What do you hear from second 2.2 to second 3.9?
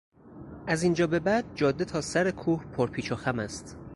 کوه پر پیچ و خم است.